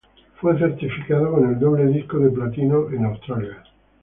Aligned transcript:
Fue 0.37 0.57
certificado 0.57 1.29
con 1.31 1.47
el 1.47 1.59
doble 1.59 1.85
disco 1.85 2.17
de 2.17 2.31
platino 2.31 2.89
en 2.89 3.05
Australia. 3.05 3.63